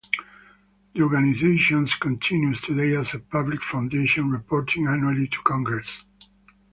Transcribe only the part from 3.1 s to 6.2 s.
a public foundation reporting annually to Congress.